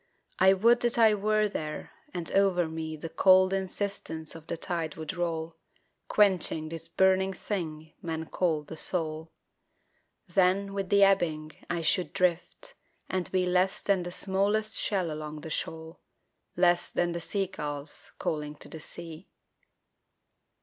[0.39, 4.95] I would that I were there and over me The cold insistence of the tide
[4.95, 5.57] would roll,
[6.07, 9.31] Quenching this burning thing men call the soul,
[10.27, 12.73] Then with the ebbing I should drift
[13.09, 15.99] and be Less than the smallest shell along the shoal,
[16.57, 19.29] Less than the sea gulls calling to the sea.